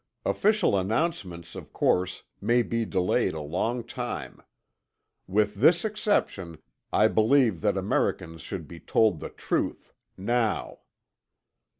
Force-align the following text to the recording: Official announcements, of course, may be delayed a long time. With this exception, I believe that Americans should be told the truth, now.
Official 0.25 0.75
announcements, 0.79 1.53
of 1.55 1.71
course, 1.73 2.23
may 2.41 2.63
be 2.63 2.85
delayed 2.85 3.33
a 3.33 3.39
long 3.41 3.83
time. 3.83 4.41
With 5.27 5.53
this 5.57 5.85
exception, 5.85 6.57
I 6.91 7.07
believe 7.07 7.61
that 7.61 7.77
Americans 7.77 8.41
should 8.41 8.67
be 8.67 8.79
told 8.79 9.19
the 9.19 9.29
truth, 9.29 9.93
now. 10.17 10.79